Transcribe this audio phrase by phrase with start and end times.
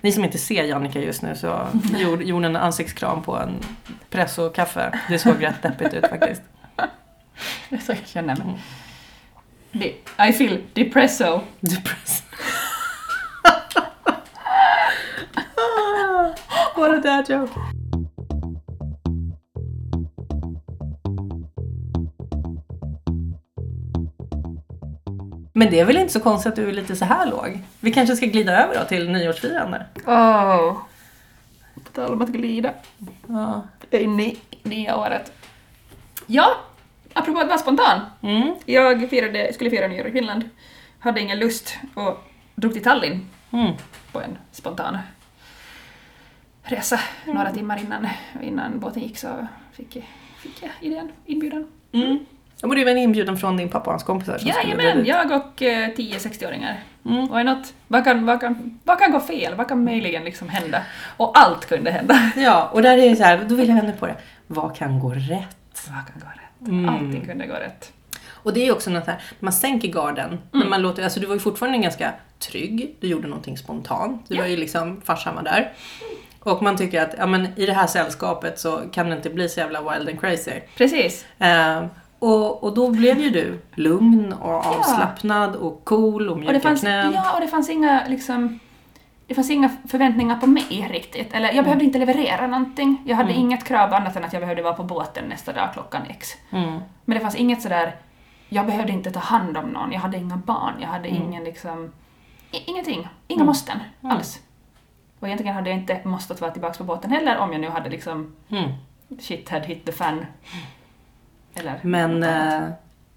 [0.00, 1.66] Ni som inte ser Jannica just nu så
[1.98, 3.58] gjorde hon en ansiktskram på en
[4.10, 4.98] pressokaffe.
[5.08, 6.42] Det såg rätt deppigt ut faktiskt.
[7.68, 8.46] Det är så jag känner mig.
[9.72, 9.96] De-
[10.28, 11.40] I feel depresso.
[11.60, 12.24] Depressed.
[16.76, 17.52] What a dad joke.
[25.58, 27.62] Men det är väl inte så konstigt att du är lite så här låg?
[27.80, 29.86] Vi kanske ska glida över då till nyårsfirande?
[30.06, 30.76] Oh.
[31.74, 32.72] På tal om att glida.
[33.26, 33.62] Ja.
[33.90, 35.32] Inne i nya året.
[36.26, 36.56] Ja,
[37.12, 38.00] apropå att vara spontan.
[38.22, 38.54] Mm.
[38.64, 40.48] Jag firade, skulle fira nyår i Finland.
[40.98, 42.18] Hade ingen lust och
[42.54, 43.72] drog till Tallinn Mm.
[44.12, 44.98] på en spontan
[46.62, 47.00] resa.
[47.24, 48.08] Några timmar innan,
[48.42, 51.68] innan båten gick så fick, jag- fick jag idén, inbjudan.
[51.92, 52.18] Mm.
[52.60, 55.06] Ja, men det var en inbjudan från din pappa och hans kompisar som Jajamän, dit.
[55.06, 56.80] jag och eh, 10-60-åringar.
[57.04, 57.34] Mm.
[57.36, 57.74] Why not?
[57.88, 59.54] Vad kan, vad, kan, vad kan gå fel?
[59.54, 60.82] Vad kan möjligen liksom hända?
[61.16, 62.32] Och allt kunde hända.
[62.36, 64.16] Ja, och där är det så här, då vill jag vända på det.
[64.46, 65.88] Vad kan gå rätt?
[65.88, 66.68] Vad kan gå rätt?
[66.68, 66.88] Mm.
[66.88, 67.92] Allting kunde gå rätt.
[68.28, 71.26] Och det är ju också något här, man sänker garden, när man låter, alltså du
[71.26, 74.40] var ju fortfarande ganska trygg, du gjorde någonting spontant, du Ja.
[74.42, 75.72] var ju liksom, farsan var där.
[76.40, 79.48] Och man tycker att, ja men i det här sällskapet så kan det inte bli
[79.48, 80.50] så jävla wild and crazy.
[80.76, 81.26] Precis.
[81.38, 81.84] Eh,
[82.26, 86.60] och, och då blev ju du lugn och avslappnad och cool och Och det mjuka
[86.68, 87.12] fanns, knän.
[87.12, 88.58] ja, och det fanns inga liksom
[89.26, 91.34] det fanns inga förväntningar på mig riktigt.
[91.34, 93.02] Eller jag behövde inte leverera någonting.
[93.06, 96.02] Jag hade inget krav annat än att jag behövde vara på båten nästa dag klockan
[96.08, 96.28] X.
[96.50, 96.80] Mm.
[97.04, 97.96] Men det fanns inget sådär,
[98.48, 101.92] jag behövde inte ta hand om någon, jag hade inga barn, jag hade ingen liksom,
[102.50, 103.08] ingenting.
[103.28, 104.40] Inga måsten alls.
[105.20, 107.90] Och egentligen hade jag inte måstat vara tillbaka på båten heller om jag nu hade
[107.90, 108.70] liksom Mm.
[109.20, 110.26] shit had hit the fan.
[111.56, 112.68] Eller Men eh,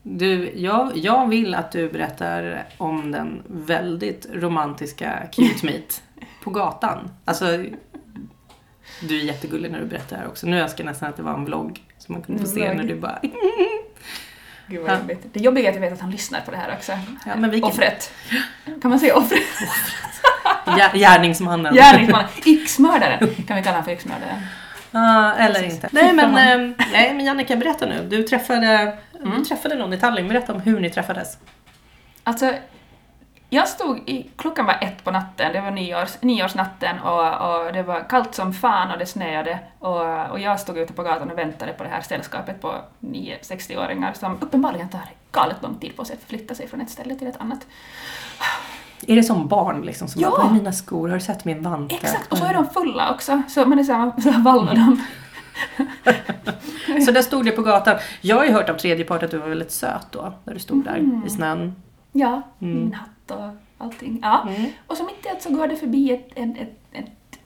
[0.04, 6.04] du, jag, jag vill att du berättar om den väldigt romantiska cute meet
[6.44, 7.12] på gatan.
[7.26, 7.46] Alltså,
[9.02, 10.48] du är jättegullig när du berättar det här också.
[10.48, 12.84] Nu önskar jag nästan att det var en vlogg som man kunde få se när
[12.84, 13.20] du bara...
[14.68, 15.20] Gud vad jobbigt.
[15.34, 16.92] Det jobbiga är att jag vet att han lyssnar på det här också.
[17.26, 18.12] Ja, men vilken- Offret.
[18.82, 19.42] Kan man säga offret?
[20.66, 21.74] Gär- Gärningsmannen.
[21.76, 22.30] Gärningsmannen.
[22.46, 23.20] Yxmördaren.
[23.20, 24.40] Kan vi kalla honom för yxmördaren?
[24.92, 25.90] Ja, eller inte.
[25.92, 28.08] Nej men, eh, nej, men Jannica, berätta nu.
[28.10, 29.38] Du träffade, Mm.
[29.38, 30.28] du träffade någon i Tallinn.
[30.28, 31.38] Berätta om hur ni träffades.
[32.24, 32.54] Alltså,
[33.50, 37.28] jag stod i, klockan var ett på natten, det var nyårs, nyårsnatten och,
[37.66, 41.04] och det var kallt som fan och det snöade och, och jag stod ute på
[41.04, 45.02] gatan och väntade på det här sällskapet på 9-60-åringar som uppenbarligen tar
[45.32, 47.60] galet lång tid på sig att förflytta sig från ett ställe till ett annat.
[49.08, 50.08] Är det som barn liksom?
[50.08, 50.30] Som Ja.
[50.30, 51.08] bara, "Var är mina skor?
[51.10, 51.96] Har du sett min vante?
[51.96, 55.02] Exakt, och så är de fulla också, så man är såhär, så här valvar de.
[57.06, 57.98] Så där stod det på gatan.
[58.22, 60.60] Jag har ju hört av tredje part att du var väldigt söt då, när du
[60.60, 61.24] stod där Mm.
[61.26, 61.76] i snön.
[62.12, 62.76] Ja, Mm.
[62.80, 64.20] min hatt och allting.
[64.22, 64.48] Ja.
[64.50, 64.70] Mm.
[64.88, 67.40] Och så mitt i allt så går det förbi ett, ett, ett, ett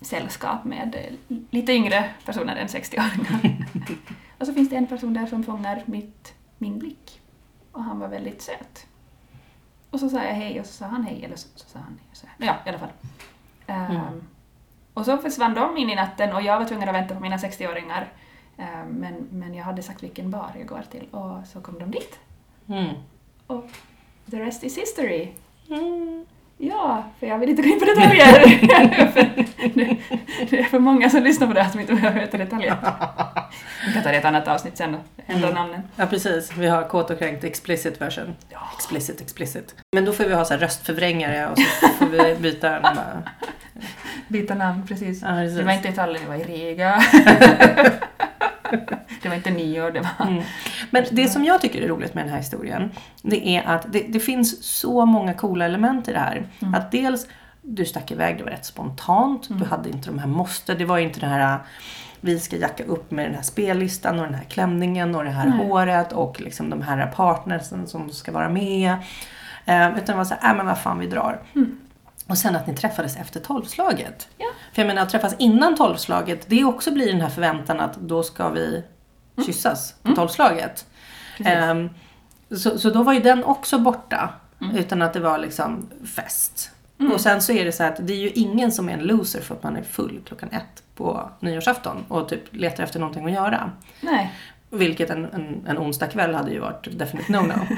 [0.00, 0.94] sällskap med
[1.28, 3.56] eh, lite yngre personer än 60-åringar.
[4.38, 7.20] och så finns det en person där som fångar mitt, min blick.
[7.72, 8.86] Och han var väldigt söt.
[9.94, 11.98] Och så sa jag hej och så sa han hej, eller så, så sa han
[11.98, 12.08] hej.
[12.10, 12.92] och Så, ja, i alla fall.
[13.66, 14.24] Mm.
[14.94, 17.36] Och så försvann de in i natten och jag var tvungen att vänta på mina
[17.36, 18.12] 60-åringar.
[18.56, 21.90] Ehm, men, men jag hade sagt vilken bar jag går till och så kom de
[21.90, 22.18] dit.
[22.68, 22.94] Mm.
[23.46, 23.70] Och
[24.30, 25.32] the rest is history.
[25.68, 26.26] Mm.
[26.68, 28.60] Ja, för jag vill inte gå in på detaljer.
[29.74, 29.96] Det,
[30.50, 32.76] det är för många som lyssnar på det här som inte behöver veta detaljer.
[33.86, 35.58] Vi kan ta det i ett annat avsnitt sen och ändra Mm.
[35.60, 35.82] namnen.
[35.96, 38.34] Ja precis, vi har kåt och kränkt explicit version.
[38.48, 38.58] Ja.
[38.76, 39.74] Explicit, explicit.
[39.96, 43.22] Men då får vi ha så röstförvrängare och så får vi byta den bara.
[44.28, 45.22] Byta namn, precis.
[45.22, 45.58] Ja, precis.
[45.58, 47.02] Det var inte i Tallinn, det var i Riga.
[49.22, 50.26] det var inte nyår, det var...
[50.26, 50.42] Mm.
[50.90, 52.90] Men det som jag tycker är roligt med den här historien,
[53.22, 56.46] det är att det, det finns så många coola element i det här.
[56.62, 56.74] Mm.
[56.74, 57.26] Att dels,
[57.62, 60.98] du stack iväg, det var rätt spontant, du hade inte de här måste, det var
[60.98, 61.58] inte det här
[62.24, 65.46] vi ska jacka upp med den här spellistan och den här klänningen och det här
[65.46, 65.58] Nej.
[65.58, 68.90] håret och liksom de här partnersen som ska vara med.
[69.64, 71.42] Eh, utan det var så här, äh, men vad fan vi drar.
[71.54, 71.78] Mm.
[72.26, 74.28] Och sen att ni träffades efter tolvslaget.
[74.38, 74.46] Ja.
[74.72, 78.22] För jag menar att träffas innan tolvslaget, det också blir den här förväntan att då
[78.22, 78.84] ska vi
[79.46, 80.86] kyssas på tolvslaget.
[81.44, 81.90] Ehm,
[82.56, 84.34] så, så då var ju den också borta.
[84.60, 84.76] Mm.
[84.76, 86.70] Utan att det var liksom fest.
[87.12, 89.40] Och sen så är det så att det är ju ingen som är en loser
[89.40, 93.32] för att man är full klockan ett på nyårsafton och typ letar efter någonting att
[93.32, 93.70] göra.
[94.00, 94.32] Nej.
[94.74, 97.76] Vilket en, en, en onsdag kväll hade ju varit definitivt no-no.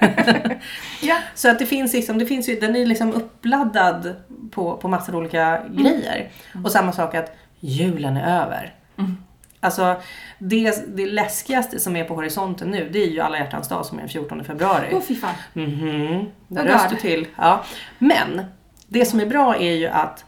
[1.02, 1.16] Ja.
[1.34, 4.14] Så att det finns liksom, det finns ju, den är liksom uppladdad
[4.50, 6.30] på, på massor olika grejer.
[6.64, 8.74] Och samma sak att julen är över.
[8.98, 9.16] Mm.
[9.60, 9.96] Alltså
[10.38, 13.98] det, det läskigaste som är på horisonten nu det är ju alla hjärtans dag som
[13.98, 14.86] är den 14 februari.
[14.92, 15.34] Åh fy fan.
[15.52, 17.26] Mhm, Oh röst du till.
[17.36, 17.64] Ja.
[17.98, 18.42] Men
[18.86, 20.24] det som är bra är ju att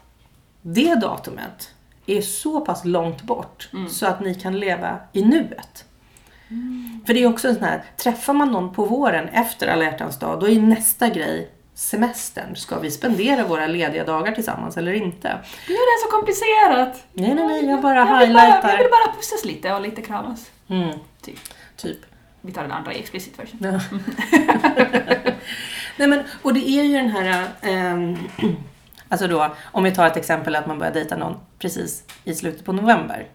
[0.61, 1.73] det datumet
[2.05, 3.89] är så pass långt bort Mm.
[3.89, 5.85] så att ni kan leva i nuet.
[7.05, 10.19] För det är också en sån här, träffar man någon på våren efter alla hjärtans
[10.19, 12.55] dag, då är nästa grej semestern.
[12.55, 15.37] Ska vi spendera våra lediga dagar tillsammans eller inte?
[15.67, 17.07] Du gör det så komplicerat!
[17.13, 18.77] Nej, nej, nej, jag bara jag vill bara, jag highlightar.
[18.77, 20.51] vill bara pussas lite och lite kramas.
[20.69, 21.39] Mm, Typ.
[21.77, 21.97] typ.
[22.41, 23.59] Vi tar den andra i explicit version.
[23.61, 23.79] Ja.
[25.97, 28.17] Nej men, och det är ju den här, ehm,
[29.09, 32.65] alltså då, om vi tar ett exempel att man börjar dejta någon precis i slutet
[32.65, 33.27] på november.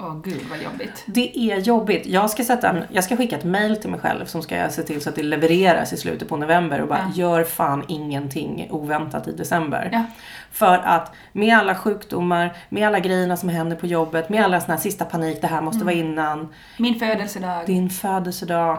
[0.00, 1.04] Åh gud vad jobbigt.
[1.06, 2.06] Det är jobbigt.
[2.06, 4.82] Jag ska, sätta en, jag ska skicka ett mail till mig själv som ska se
[4.82, 7.22] till så att det levereras i slutet på november och bara Ja.
[7.22, 9.88] gör fan ingenting oväntat i december.
[9.92, 10.04] Ja.
[10.52, 14.74] För att med alla sjukdomar, med alla grejerna som händer på jobbet, med alla såna
[14.74, 16.48] här sista panik, det här måste vara innan,
[16.78, 17.66] Min födelsedag.
[17.66, 18.78] din födelsedag,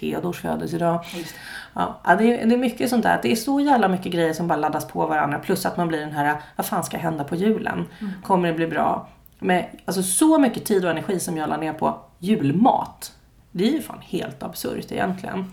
[0.00, 1.04] Theodors födelsedag.
[1.12, 1.40] Ja, just det.
[1.74, 3.18] Ja, ja, det, är, det är mycket sånt där.
[3.22, 5.38] Det är så jävla mycket grejer som bara laddas på varandra.
[5.38, 7.86] Plus att man blir den här, vad fan ska hända på julen?
[8.22, 9.08] Kommer det bli bra?
[9.38, 13.12] Med, alltså så mycket tid och energi som jag la ner på julmat.
[13.50, 15.52] Det är ju fan helt absurt egentligen.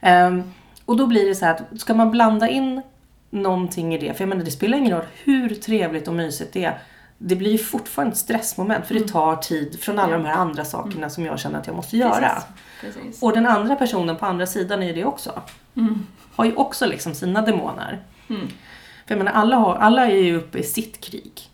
[0.00, 0.42] Ehm,
[0.84, 2.82] och då blir det så här att ska man blanda in
[3.30, 6.64] någonting i det, för jag menar det spelar ingen roll hur trevligt och mysigt det
[6.64, 6.78] är.
[7.18, 10.64] Det blir ju fortfarande ett stressmoment för det tar tid från alla de här andra
[10.64, 12.42] sakerna som jag känner att jag måste göra.
[12.80, 13.02] Precis.
[13.02, 13.22] Precis.
[13.22, 15.42] Och den andra personen på andra sidan är ju det också.
[15.76, 16.06] Mm.
[16.34, 18.02] Har ju också liksom sina demoner.
[18.28, 18.48] Mm.
[19.06, 21.51] För jag menar, alla, har, alla är ju uppe i sitt krig.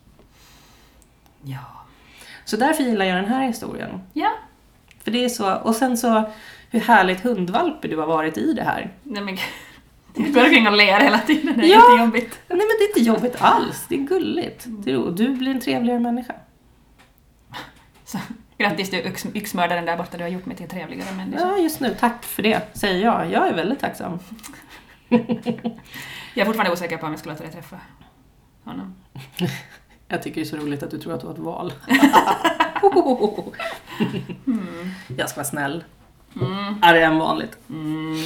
[1.42, 1.58] Ja.
[2.44, 4.00] Så därför gillar jag den här historien.
[4.12, 4.32] Ja.
[5.04, 6.30] För det är så, och sen så
[6.70, 8.92] hur härligt hundvalpig du har varit i det här.
[9.02, 9.36] Nej men
[10.14, 11.90] Du går omkring och ler hela tiden, det är Ja.
[11.90, 12.38] jättejobbigt.
[12.48, 14.66] Nej men det är inte jobbigt alls, det är gulligt.
[14.86, 16.34] Är ro- Du blir en trevligare människa.
[18.04, 18.18] Så,
[18.58, 21.40] grattis du yx, yxmördaren där borta, du har gjort mig till trevligare människa.
[21.48, 23.30] Ja, just nu, tack för det, säger jag.
[23.30, 24.18] Jag är väldigt tacksam.
[26.34, 27.76] Jag är fortfarande osäker på om jag skulle låta dig träffa
[28.64, 28.94] honom.
[30.08, 31.72] Jag tycker det är så roligt att du tror att du har ett val.
[34.46, 34.90] Mm.
[35.16, 35.84] Jag ska vara snäll.
[36.40, 36.82] Mm.
[36.82, 37.58] Argare än vanligt.
[37.68, 38.16] Mm.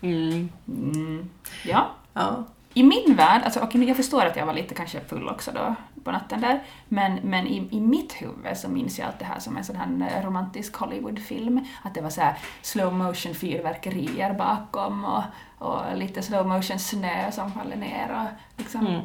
[0.00, 0.48] Mm.
[0.68, 1.30] Mm.
[1.64, 1.86] Ja.
[2.12, 2.44] Ja.
[2.74, 5.74] I min värld, alltså, okej, jag förstår att jag var lite kanske full också då
[6.04, 9.38] på natten där, men, men i, i mitt huvud så minns jag allt det här
[9.40, 11.66] som en sån här eh, romantisk Hollywoodfilm.
[11.82, 15.22] Att det var så här slow motion fyrverkerier bakom och,
[15.58, 19.00] och lite slow motion snö som faller ner och liksom, Mm.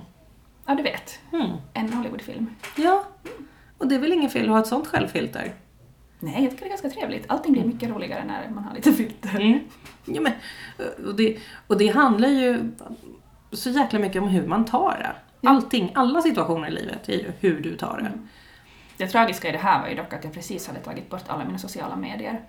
[0.68, 1.52] Ja du vet, Mm.
[1.74, 2.56] en Hollywoodfilm.
[2.76, 3.04] ja.
[3.78, 5.54] Och det är väl ingen fel att ha ett sånt självfilter?
[6.20, 7.26] Nej, jag tycker det är ganska trevligt.
[7.28, 9.36] Allting blir mycket roligare när man har lite filter.
[9.42, 9.60] Mm.
[10.06, 10.34] Ja, men,
[11.08, 11.38] och, det,
[11.68, 12.72] och det handlar ju
[13.52, 15.12] så jäkla mycket om hur man tar det.
[15.42, 15.50] Ja.
[15.50, 18.12] Allting, alla situationer i livet är ju hur du tar det.
[18.98, 21.46] Det tragiska i det här var ju dock att jag precis hade tagit bort alla
[21.46, 22.42] mina sociala medier.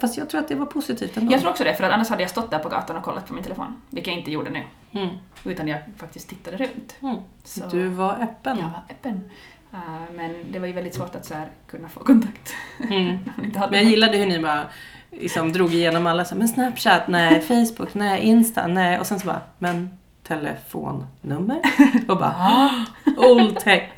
[0.00, 1.32] Fast jag tror att det var positivt ändå.
[1.32, 3.26] Jag tror också det, för att annars hade jag stått där på gatan och kollat
[3.26, 4.62] på min telefon, vilket jag inte gjorde nu.
[4.92, 5.08] Mm.
[5.44, 6.94] Utan jag faktiskt tittade runt.
[7.02, 7.16] Mm.
[7.44, 8.56] Så Du var öppen.
[8.58, 9.30] jag var öppen.
[9.74, 9.78] Uh,
[10.16, 12.54] men det var ju väldigt svårt att så här, kunna få kontakt.
[12.90, 13.18] Mm.
[13.36, 13.90] Men jag någon.
[13.90, 14.64] gillade hur ni bara
[15.10, 17.40] liksom drog igenom alla så här, men Snapchat, nej,
[17.76, 19.00] Facebook, nej, Insta, nej.
[19.00, 21.60] Och sen så bara, men telefonnummer?
[22.08, 22.70] Och bara, "Ah,
[23.16, 23.90] old tech.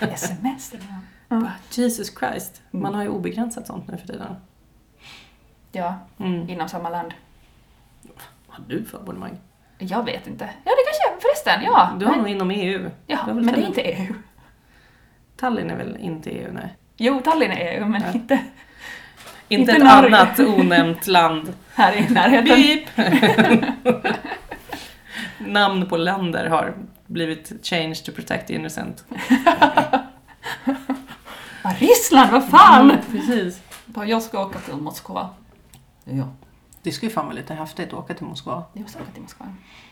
[0.00, 0.72] Sms.
[1.28, 1.40] Vad?
[1.40, 2.82] Bara, Jesus Christ, Mm.
[2.82, 4.36] man har ju obegränsat sånt nu för tiden.
[5.72, 6.48] Ja, Mm.
[6.50, 7.14] inom samma land.
[8.46, 9.38] Har du för abonnemang?
[9.78, 10.44] Jag vet inte.
[10.64, 11.90] Ja, det kanske förresten, ja.
[11.98, 12.90] Du har men, nog inom EU.
[13.06, 14.14] ja, men det är inte EU.
[15.36, 16.76] Tallinn är väl inte EU, nej.
[16.96, 18.12] Jo, Tallinn är EU, men Ja.
[18.12, 18.38] inte
[19.48, 20.16] Inte, Inte ett Norge.
[20.16, 21.52] annat onämnt land.
[21.74, 22.86] här i närheten.
[22.96, 24.06] Beep!
[25.38, 26.74] Namn på länder har
[27.06, 29.04] blivit changed to protect the innocent.
[31.74, 32.90] Ryssland, vad fan!
[32.90, 33.62] Mm, precis.
[33.86, 35.28] Bara, Jag ska åka till Moskva.
[36.04, 36.28] Ja.
[36.82, 38.64] Det skulle ju fan vara lite häftigt att åka till Moskva.
[38.72, 39.46] Jag måste åka till Moskva.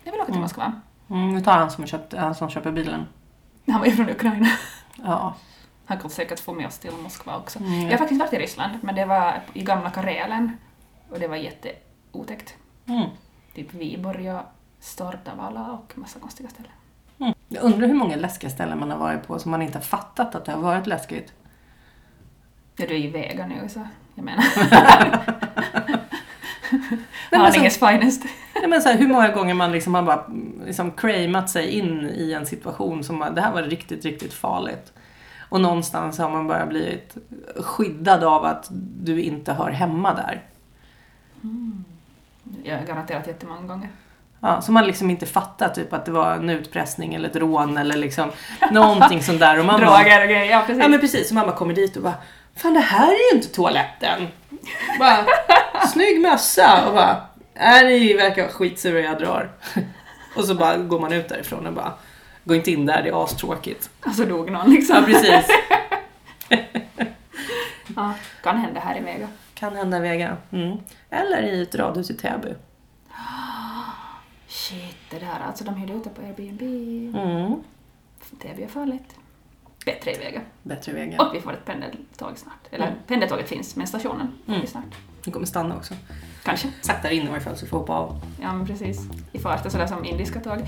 [0.05, 0.43] Jag vill åka till Mm.
[0.43, 0.73] Moskva.
[1.11, 3.07] Mm, vi tar han som, köpt, han som köper bilen.
[3.67, 4.49] Han var ju från Ukraina.
[5.05, 5.35] Ja.
[5.87, 7.59] Han kan säkert få med oss till Moskva också.
[7.59, 7.81] Mm.
[7.83, 10.57] Jag har faktiskt varit i Ryssland, men det var i gamla Karelen.
[11.11, 12.55] Och det var jätteotäckt.
[12.87, 13.09] Mm.
[13.55, 14.43] Typ Viborg och
[14.81, 16.71] Stortavala och massa konstiga ställen.
[17.19, 17.35] Mm.
[17.49, 20.35] Jag undrar hur många läskiga ställen man har varit på som man inte har fattat
[20.35, 21.33] att det har varit läskigt.
[22.77, 24.45] Ja, du är ju vegan nu så jag menar.
[27.31, 28.23] men Haninges finest.
[28.55, 31.69] Nej, men så här, hur många gånger man liksom har bara mm, liksom cramat sig
[31.69, 34.93] in i en situation som det här var riktigt, riktigt farligt.
[35.49, 37.17] Och någonstans har man bara blivit
[37.57, 38.67] skyddad av att
[39.01, 40.43] du inte hör hemma där.
[42.65, 43.89] Jag har garanterat jättemånga gånger.
[44.41, 47.77] Ja, så man liksom inte fattar typ att det var en utpressning eller ett rån
[47.77, 48.31] eller liksom
[48.71, 49.59] någonting sånt där.
[49.59, 50.83] Och man bara, Droger och grejer, ja precis.
[50.83, 52.15] ja men precis, så mamma kommer dit och bara
[52.57, 54.29] Fan det här är ju inte toaletten.
[54.99, 55.27] Bara,
[55.93, 57.23] snygg mössa och bara
[57.55, 59.51] Nej ni verkar skitsura jag drar.
[60.37, 61.93] Och så bara går man ut därifrån och bara
[62.45, 63.91] Gå inte in där, det är astråkigt.
[64.01, 64.97] Alltså dog någon liksom.
[64.97, 65.47] Ja, precis.
[67.97, 69.29] Ja, kan hända här i Vega.
[69.55, 70.37] Kan hända i Vega.
[70.51, 70.79] Mm.
[71.11, 72.49] Eller i ett radhus i Täby.
[74.49, 76.63] Shit, det där alltså, de hyrde ute på Airbnb.
[77.17, 77.63] Mm.
[78.31, 79.15] Det blir farligt.
[79.85, 80.41] Bättre i Vega.
[80.63, 81.23] Bättre i Vega.
[81.23, 82.67] Och vi får ett pendeltåg snart.
[82.71, 82.99] Eller Mm.
[83.07, 84.67] pendeltåget finns, men stationen Mm.
[84.67, 84.85] snart.
[85.25, 85.95] Vi kommer stanna också.
[86.45, 86.69] Kanske.
[86.81, 88.21] Sakta in i varje fall så vi får hoppa av.
[88.43, 89.01] Ja, men precis.
[89.33, 90.59] I farten sådär som indiska tåg.